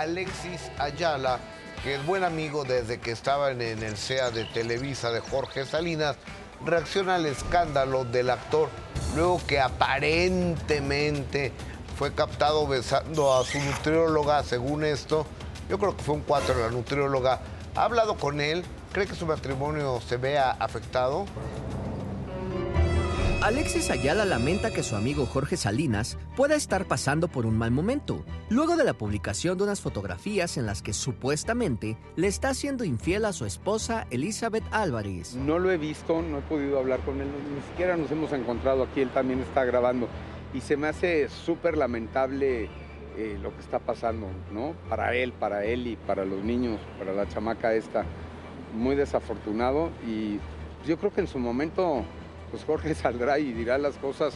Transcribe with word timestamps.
Alexis 0.00 0.70
Ayala, 0.78 1.38
que 1.82 1.96
es 1.96 2.06
buen 2.06 2.24
amigo 2.24 2.64
desde 2.64 3.00
que 3.00 3.10
estaba 3.10 3.50
en, 3.50 3.60
el 3.60 3.96
SEA 3.98 4.30
de 4.30 4.46
Televisa 4.46 5.10
de 5.10 5.20
Jorge 5.20 5.66
Salinas, 5.66 6.16
reacciona 6.64 7.16
al 7.16 7.26
escándalo 7.26 8.06
del 8.06 8.30
actor 8.30 8.70
luego 9.14 9.42
que 9.46 9.60
aparentemente 9.60 11.52
fue 11.98 12.14
captado 12.14 12.66
besando 12.66 13.34
a 13.34 13.44
su 13.44 13.58
nutrióloga, 13.58 14.42
según 14.42 14.84
esto. 14.84 15.26
Yo 15.68 15.78
creo 15.78 15.94
que 15.94 16.02
fue 16.02 16.14
un 16.14 16.22
cuatro 16.22 16.58
la 16.58 16.70
nutrióloga. 16.70 17.40
¿Ha 17.74 17.84
hablado 17.84 18.16
con 18.16 18.40
él? 18.40 18.64
¿Cree 18.92 19.06
que 19.06 19.14
su 19.14 19.26
matrimonio 19.26 20.00
se 20.08 20.16
vea 20.16 20.52
afectado? 20.52 21.26
Alexis 23.42 23.90
Ayala 23.90 24.26
lamenta 24.26 24.70
que 24.70 24.82
su 24.82 24.96
amigo 24.96 25.24
Jorge 25.24 25.56
Salinas 25.56 26.18
pueda 26.36 26.56
estar 26.56 26.84
pasando 26.84 27.26
por 27.26 27.46
un 27.46 27.56
mal 27.56 27.70
momento, 27.70 28.22
luego 28.50 28.76
de 28.76 28.84
la 28.84 28.92
publicación 28.92 29.56
de 29.56 29.64
unas 29.64 29.80
fotografías 29.80 30.58
en 30.58 30.66
las 30.66 30.82
que 30.82 30.92
supuestamente 30.92 31.96
le 32.16 32.26
está 32.26 32.52
siendo 32.52 32.84
infiel 32.84 33.24
a 33.24 33.32
su 33.32 33.46
esposa 33.46 34.06
Elizabeth 34.10 34.64
Álvarez. 34.70 35.36
No 35.36 35.58
lo 35.58 35.70
he 35.70 35.78
visto, 35.78 36.20
no 36.20 36.38
he 36.38 36.42
podido 36.42 36.78
hablar 36.78 37.00
con 37.00 37.18
él, 37.18 37.28
ni 37.28 37.62
siquiera 37.70 37.96
nos 37.96 38.10
hemos 38.10 38.30
encontrado 38.34 38.82
aquí, 38.82 39.00
él 39.00 39.08
también 39.08 39.40
está 39.40 39.64
grabando. 39.64 40.06
Y 40.52 40.60
se 40.60 40.76
me 40.76 40.88
hace 40.88 41.30
súper 41.30 41.78
lamentable 41.78 42.68
eh, 43.16 43.38
lo 43.42 43.54
que 43.54 43.62
está 43.62 43.78
pasando, 43.78 44.26
¿no? 44.52 44.74
Para 44.90 45.14
él, 45.14 45.32
para 45.32 45.64
él 45.64 45.86
y 45.86 45.96
para 45.96 46.26
los 46.26 46.44
niños, 46.44 46.78
para 46.98 47.14
la 47.14 47.26
chamaca 47.26 47.72
esta. 47.72 48.04
Muy 48.74 48.96
desafortunado 48.96 49.90
y 50.06 50.38
yo 50.86 50.98
creo 50.98 51.12
que 51.12 51.22
en 51.22 51.26
su 51.26 51.38
momento 51.38 52.04
pues 52.50 52.64
Jorge 52.64 52.94
saldrá 52.96 53.38
y 53.38 53.52
dirá 53.52 53.78
las 53.78 53.96
cosas 53.96 54.34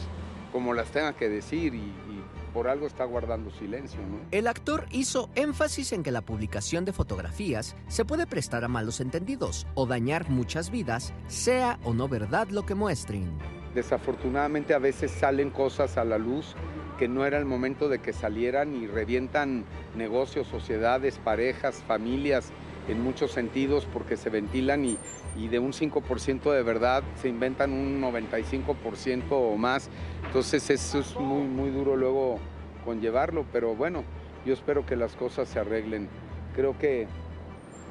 como 0.51 0.73
las 0.73 0.89
tenga 0.89 1.13
que 1.13 1.27
decir 1.27 1.75
y, 1.75 1.79
y 1.79 2.23
por 2.53 2.69
algo 2.69 2.87
está 2.87 3.03
guardando 3.03 3.51
silencio, 3.51 3.99
¿no? 3.99 4.19
El 4.31 4.47
actor 4.47 4.85
hizo 4.91 5.29
énfasis 5.35 5.91
en 5.91 6.03
que 6.03 6.11
la 6.11 6.21
publicación 6.21 6.85
de 6.85 6.93
fotografías 6.93 7.75
se 7.89 8.05
puede 8.05 8.25
prestar 8.27 8.63
a 8.63 8.69
malos 8.69 9.01
entendidos 9.01 9.67
o 9.75 9.85
dañar 9.85 10.29
muchas 10.29 10.71
vidas, 10.71 11.13
sea 11.27 11.77
o 11.83 11.93
no 11.93 12.07
verdad 12.07 12.47
lo 12.47 12.65
que 12.65 12.73
muestren. 12.73 13.37
Desafortunadamente 13.73 14.73
a 14.73 14.79
veces 14.79 15.11
salen 15.11 15.49
cosas 15.49 15.97
a 15.97 16.05
la 16.05 16.17
luz 16.17 16.55
que 16.97 17.09
no 17.09 17.25
era 17.25 17.37
el 17.37 17.43
momento 17.43 17.89
de 17.89 17.99
que 17.99 18.13
salieran 18.13 18.73
y 18.73 18.87
revientan 18.87 19.65
negocios, 19.97 20.47
sociedades, 20.47 21.19
parejas, 21.19 21.83
familias 21.85 22.53
en 22.87 23.01
muchos 23.01 23.31
sentidos 23.31 23.87
porque 23.91 24.17
se 24.17 24.29
ventilan 24.29 24.85
y, 24.85 24.97
y 25.37 25.47
de 25.47 25.59
un 25.59 25.73
5% 25.73 26.51
de 26.51 26.63
verdad 26.63 27.03
se 27.21 27.29
inventan 27.29 27.71
un 27.71 28.01
95% 28.01 29.23
o 29.31 29.57
más. 29.57 29.89
Entonces 30.25 30.69
eso 30.69 30.99
es 30.99 31.15
muy, 31.15 31.47
muy 31.47 31.69
duro 31.69 31.95
luego 31.95 32.39
conllevarlo, 32.83 33.45
pero 33.51 33.75
bueno, 33.75 34.03
yo 34.45 34.53
espero 34.53 34.85
que 34.85 34.95
las 34.95 35.15
cosas 35.15 35.49
se 35.49 35.59
arreglen. 35.59 36.07
Creo 36.55 36.77
que 36.77 37.07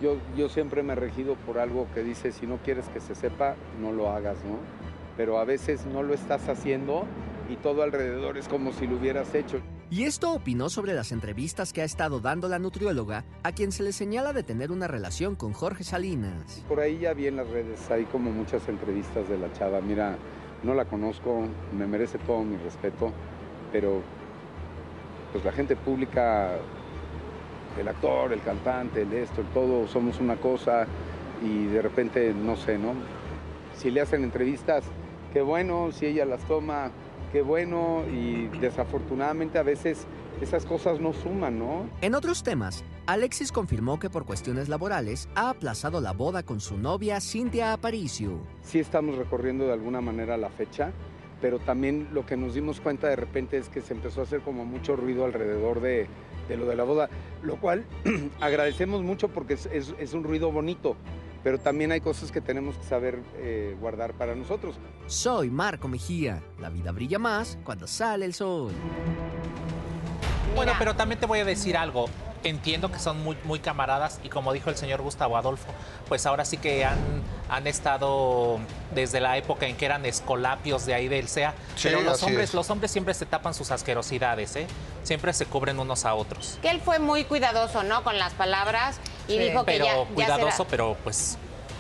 yo, 0.01 0.17
yo 0.37 0.49
siempre 0.49 0.83
me 0.83 0.93
he 0.93 0.97
regido 0.97 1.35
por 1.35 1.59
algo 1.59 1.87
que 1.95 2.03
dice, 2.03 2.33
si 2.33 2.47
no 2.47 2.59
quieres 2.59 2.89
que 2.89 3.01
se 3.01 3.15
sepa, 3.15 3.57
no 3.81 3.93
lo 3.93 4.11
hagas, 4.11 4.39
¿no? 4.45 4.59
Pero 5.17 5.39
a 5.39 5.45
veces 5.45 5.87
no 5.87 6.03
lo 6.03 6.15
estás 6.15 6.49
haciendo 6.49 7.05
y 7.49 7.57
todo 7.57 7.83
alrededor 7.83 8.39
es 8.39 8.49
como 8.49 8.73
si 8.73 8.87
lo 8.87 8.97
hubieras 8.97 9.35
hecho. 9.35 9.61
Y 9.91 10.05
esto 10.05 10.33
opinó 10.33 10.71
sobre 10.71 10.95
las 10.95 11.13
entrevistas 11.13 11.73
que 11.73 11.83
ha 11.83 11.85
estado 11.85 12.21
dando 12.21 12.49
la 12.49 12.59
nutrióloga, 12.59 13.25
a 13.43 13.53
quien 13.53 13.71
se 13.71 13.83
le 13.83 13.93
señala 13.93 14.33
de 14.33 14.43
tener 14.43 14.73
una 14.73 14.89
relación 14.89 15.37
con 15.37 15.53
Jorge 15.53 15.85
Salinas. 15.85 16.65
Por 16.69 16.81
ahí 16.81 16.99
ya 16.99 17.13
vi 17.13 17.27
en 17.27 17.37
las 17.37 17.49
redes, 17.49 17.91
hay 17.91 18.05
como 18.07 18.31
muchas 18.31 18.67
entrevistas 18.69 19.29
de 19.29 19.39
la 19.39 19.53
chava. 19.53 19.81
Mira, 19.83 20.17
no 20.63 20.75
la 20.75 20.87
conozco, 20.87 21.47
me 21.77 21.87
merece 21.87 22.19
todo 22.19 22.43
mi 22.43 22.57
respeto, 22.57 23.13
pero 23.73 24.01
pues 25.33 25.45
la 25.45 25.53
gente 25.53 25.77
pública, 25.77 26.53
el 27.79 27.87
actor, 27.87 28.33
el 28.33 28.41
cantante, 28.41 29.03
el 29.03 29.13
esto, 29.13 29.43
el 29.43 29.49
todo, 29.49 29.87
somos 29.87 30.19
una 30.19 30.37
cosa 30.37 30.87
y 31.43 31.67
de 31.67 31.83
repente, 31.83 32.33
no 32.33 32.57
sé, 32.57 32.79
¿no? 32.79 32.95
Si 33.77 33.91
le 33.91 34.01
hacen 34.01 34.25
entrevistas, 34.25 34.85
qué 35.33 35.43
bueno, 35.43 35.93
si 35.93 36.07
ella 36.07 36.25
las 36.25 36.41
toma, 36.45 36.91
qué 37.35 37.43
bueno 37.43 38.05
y 38.13 38.47
desafortunadamente 38.61 39.59
a 39.59 39.65
veces 39.65 40.07
esas 40.41 40.65
cosas 40.65 41.01
no 41.01 41.13
suman, 41.13 41.59
¿no? 41.59 41.91
En 42.01 42.15
otros 42.15 42.45
temas, 42.45 42.85
Alexis 43.07 43.51
confirmó 43.51 43.99
que 43.99 44.09
por 44.09 44.25
cuestiones 44.25 44.69
laborales 44.69 45.29
ha 45.35 45.51
aplazado 45.51 46.01
la 46.01 46.13
boda 46.13 46.45
con 46.45 46.61
su 46.61 46.79
novia 46.79 47.21
Cintia 47.21 47.73
Aparicio. 47.73 48.39
Sí 48.63 48.79
estamos 48.79 49.17
recorriendo 49.17 49.67
de 49.67 49.73
alguna 49.73 50.01
manera 50.01 50.37
la 50.37 50.49
fecha, 50.49 50.93
pero 51.43 51.59
también 51.59 52.07
lo 52.13 52.25
que 52.25 52.37
nos 52.37 52.55
dimos 52.55 52.81
cuenta 52.81 53.09
de 53.09 53.17
repente 53.17 53.59
es 53.59 53.69
que 53.69 53.81
se 53.81 53.95
empezó 53.95 54.21
a 54.21 54.25
hacer 54.25 54.43
como 54.43 54.65
mucho 54.65 54.95
ruido 54.95 55.25
alrededor 55.25 55.81
de, 55.81 56.07
de 56.49 56.57
lo 56.57 56.67
de 56.67 56.77
la 56.77 56.85
boda, 56.85 57.09
lo 57.43 57.57
cual 57.57 57.85
agradecemos 58.41 59.03
mucho 59.03 59.27
porque 59.27 59.55
es, 59.55 59.67
es, 59.73 59.93
es 59.99 60.15
un 60.15 60.23
ruido 60.23 60.53
bonito 60.53 60.95
pero 61.45 61.61
también 61.61 61.93
hay 61.93 62.01
cosas 62.01 62.33
que 62.33 62.41
tenemos 62.41 62.77
que 62.77 62.85
saber 62.85 63.21
eh, 63.37 63.77
guardar 63.79 64.15
para 64.15 64.35
nosotros. 64.35 64.77
Soy 65.07 65.51
Marco 65.51 65.87
Mejía. 65.87 66.43
La 66.59 66.71
vida 66.71 66.91
brilla 66.91 67.19
más 67.19 67.59
cuando 67.65 67.87
sale 67.87 68.25
el 68.25 68.33
sol. 68.33 68.73
Bueno, 70.57 70.73
pero 70.79 70.97
también 70.97 71.21
te 71.21 71.27
voy 71.27 71.41
a 71.41 71.45
decir 71.45 71.77
algo. 71.77 72.07
Entiendo 72.45 72.91
que 72.91 72.99
son 72.99 73.23
muy, 73.23 73.37
muy 73.45 73.59
camaradas 73.59 74.21
y 74.23 74.29
como 74.29 74.53
dijo 74.53 74.71
el 74.71 74.77
señor 74.77 75.03
Gustavo 75.03 75.37
Adolfo, 75.37 75.67
pues 76.09 76.27
ahora 76.27 76.45
sí 76.45 76.59
que 76.59 76.85
han, 76.85 76.99
han 77.49 77.67
estado 77.67 78.59
desde 78.95 79.21
la 79.21 79.37
época 79.39 79.67
en 79.67 79.77
que 79.77 79.87
eran 79.87 80.05
escolapios 80.05 80.85
de 80.87 80.95
ahí 80.95 81.09
del 81.09 81.29
SEA. 81.29 81.55
Sí, 81.75 81.89
pero 81.89 82.03
los 82.03 82.23
hombres, 82.23 82.51
es. 82.51 82.55
los 82.55 82.69
hombres 82.71 82.91
siempre 82.91 83.15
se 83.15 83.25
tapan 83.27 83.55
sus 83.55 83.71
asquerosidades, 83.71 84.57
¿eh? 84.57 84.67
Siempre 85.03 85.33
se 85.33 85.47
cubren 85.47 85.79
unos 85.79 86.05
a 86.05 86.15
otros. 86.15 86.59
Que 86.61 86.71
él 86.71 86.81
fue 86.81 86.99
muy 86.99 87.25
cuidadoso, 87.25 87.83
¿no? 87.83 88.03
Con 88.05 88.19
las 88.19 88.35
palabras 88.35 89.01
y 89.29 89.39
dijo 89.39 89.65
que 89.65 89.73
Pero 89.73 89.85
ya, 89.87 89.97
ya 89.97 90.05
cuidadoso, 90.15 90.57
será- 90.59 90.69
pero 90.71 90.97
pues 91.05 91.39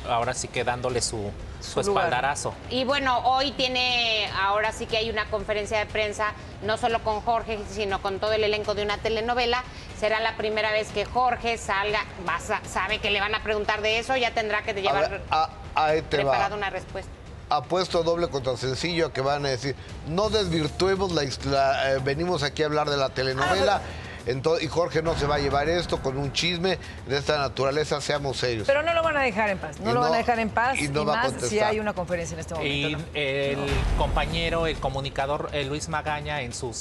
ahora 0.08 0.34
sí 0.34 0.48
que 0.48 0.64
dándole 0.64 1.00
su, 1.00 1.30
su, 1.60 1.82
Su 1.82 1.88
lugar. 1.90 2.04
espaldarazo. 2.06 2.52
Y 2.70 2.84
bueno, 2.84 3.20
hoy 3.20 3.52
tiene, 3.52 4.28
ahora 4.38 4.72
sí 4.72 4.86
que 4.86 4.96
hay 4.98 5.08
una 5.10 5.24
conferencia 5.30 5.78
de 5.78 5.86
prensa, 5.86 6.32
no 6.62 6.76
solo 6.76 7.02
con 7.02 7.20
Jorge, 7.22 7.58
sino 7.70 8.02
con 8.02 8.18
todo 8.20 8.32
el 8.34 8.44
elenco 8.44 8.74
de 8.74 8.82
una 8.82 8.98
telenovela. 8.98 9.64
Será 9.98 10.20
la 10.20 10.36
primera 10.36 10.72
vez 10.72 10.88
que 10.92 11.04
Jorge 11.06 11.56
salga, 11.56 12.00
a- 12.26 12.68
sabe 12.68 12.98
que 12.98 13.10
le 13.10 13.20
van 13.20 13.34
a 13.34 13.42
preguntar 13.42 13.80
de 13.80 13.98
eso, 13.98 14.14
ya 14.16 14.32
tendrá 14.32 14.62
que 14.62 14.72
A 14.72 14.74
llevar 14.74 15.10
ver, 15.10 15.22
a- 15.30 15.48
ahí 15.74 16.02
te 16.02 16.18
va. 16.18 16.32
preparada 16.32 16.54
una 16.56 16.70
respuesta. 16.70 17.10
apuesto 17.50 18.02
doble 18.02 18.28
contra 18.28 18.56
sencillo 18.56 19.06
a 19.06 19.12
que 19.12 19.20
van 19.20 19.44
a 19.46 19.50
decir, 19.50 19.76
no 20.08 20.28
desvirtuemos 20.30 21.12
la, 21.12 21.22
eh, 21.92 21.98
venimos 22.02 22.42
aquí 22.42 22.62
a 22.62 22.66
hablar 22.66 22.90
de 22.90 22.96
la 22.96 23.10
telenovela. 23.10 23.80
Y 24.60 24.66
Jorge 24.68 25.02
no 25.02 25.14
se 25.16 25.26
va 25.26 25.36
a 25.36 25.38
llevar 25.38 25.68
esto 25.68 26.00
con 26.00 26.16
un 26.16 26.32
chisme 26.32 26.78
de 27.06 27.18
esta 27.18 27.38
naturaleza, 27.38 28.00
seamos 28.00 28.38
serios. 28.38 28.66
Pero 28.66 28.82
no 28.82 28.94
lo 28.94 29.02
van 29.02 29.16
a 29.16 29.20
dejar 29.22 29.50
en 29.50 29.58
paz. 29.58 29.78
No 29.80 29.90
Y 29.90 29.94
lo 29.94 30.00
no- 30.00 30.06
van 30.06 30.14
a 30.14 30.16
dejar 30.18 30.38
en 30.38 30.50
paz. 30.50 30.78
y 30.80 30.84
Y, 30.86 30.88
no 30.88 31.04
va 31.04 31.20
a 31.22 31.30
más 31.30 31.42
si 31.48 31.60
hay 31.60 31.78
una 31.80 31.92
conferencia 31.92 32.34
en 32.34 32.40
este 32.40 32.54
momento. 32.54 32.74
Y 32.88 32.92
¿no? 32.92 33.04
el 33.14 33.58
compañero, 33.98 34.66
el 34.66 34.76
comunicador 34.78 35.50
eh, 35.52 35.64
Luis 35.64 35.88
Magaña 35.88 36.40
en 36.42 36.52
su 36.52 36.72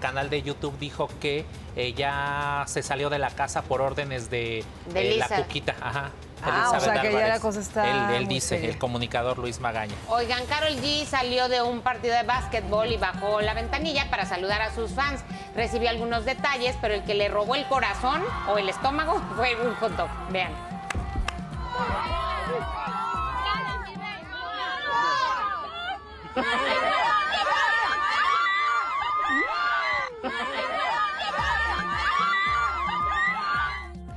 canal 0.00 0.30
de 0.30 0.42
YouTube 0.42 0.78
dijo 0.78 1.08
que 1.20 1.44
eh, 1.76 1.92
ya 1.94 2.64
se 2.66 2.82
salió 2.82 3.10
de 3.10 3.18
la 3.18 3.30
casa 3.30 3.62
por 3.62 3.80
órdenes 3.80 4.30
de, 4.30 4.64
De 4.92 5.12
eh, 5.14 5.16
la. 5.16 5.28
Cuquita. 5.28 5.74
Ajá, 5.80 6.10
Ah, 6.44 6.70
o 6.72 6.74
Elizabeth 6.74 6.94
sea 6.94 7.02
que 7.02 7.12
ya 7.12 7.28
la 7.28 7.38
cosa 7.38 7.60
está 7.60 8.16
Él, 8.16 8.26
dice, 8.26 8.48
seria. 8.56 8.70
el 8.70 8.76
comunicador 8.76 9.38
Luis 9.38 9.60
Magaña. 9.60 9.94
Oigan, 10.08 10.44
Carol 10.46 10.74
G 10.74 11.06
salió 11.06 11.48
de 11.48 11.62
un 11.62 11.82
partido 11.82 12.16
de 12.16 12.24
básquetbol 12.24 12.90
y 12.90 12.96
bajó 12.96 13.40
la 13.40 13.54
ventanilla 13.54 14.10
para 14.10 14.26
saludar 14.26 14.60
a 14.60 14.74
sus 14.74 14.90
fans. 14.90 15.20
Recibió 15.54 15.90
algunos 15.90 16.24
detalles, 16.24 16.76
pero 16.80 16.94
el 16.94 17.02
que 17.04 17.14
le 17.14 17.28
robó 17.28 17.54
el 17.54 17.66
corazón 17.66 18.22
o 18.48 18.56
el 18.58 18.68
estómago 18.68 19.20
fue 19.36 19.54
un 19.56 19.74
hot 19.76 19.92
dog. 19.92 20.08
Vean. 20.30 20.52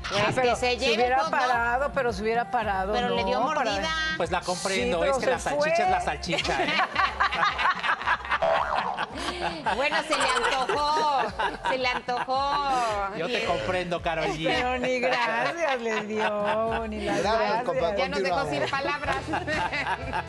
Ah, 0.08 0.28
Es 0.30 0.36
pero 0.36 0.50
que 0.52 0.56
se 0.56 0.80
se 0.80 0.94
hubiera 0.94 1.30
parado, 1.30 1.92
pero 1.94 2.14
se 2.14 2.22
hubiera 2.22 2.52
parado. 2.52 2.94
pero 2.94 3.10
le 3.10 3.24
dio 3.26 3.42
mordida. 3.42 3.90
Pues 4.18 4.30
la 4.32 4.42
comprendo, 4.42 5.02
Sí, 5.04 5.10
es 5.10 5.18
que 5.18 5.26
la 5.26 5.40
salchicha 5.40 5.76
fue. 5.76 5.84
es 5.86 5.90
la 5.92 6.02
salchicha. 6.02 6.64
¿eh? 6.64 6.68
Bueno, 9.76 9.98
se 10.08 10.16
le 10.18 10.30
antojó, 10.30 11.22
se 11.70 11.78
le 11.78 11.88
antojó. 11.88 13.16
Yo 13.18 13.28
te 13.28 13.46
comprendo, 13.46 14.02
Carol 14.02 14.28
G. 14.28 14.46
Pero 14.46 14.78
ni 14.80 15.00
gracias 15.00 15.82
les 15.82 16.08
dio, 16.08 16.88
ni 16.88 17.02
las 17.02 17.22
Gracias, 17.22 17.40
gracias. 17.40 17.64
compa. 17.64 17.96
Ya 17.96 18.10
nos 18.10 18.24
dejó 18.24 18.50
sin 18.50 18.70
palabras. 18.70 19.18